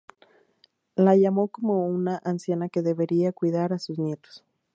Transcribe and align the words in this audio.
La 0.95 1.15
llamó 1.15 1.47
como 1.49 1.85
una 1.85 2.17
"anciana 2.25 2.69
que 2.69 2.81
debería 2.81 3.33
cuidar 3.33 3.71
a 3.71 3.77
sus 3.77 3.99
nietos". 3.99 4.43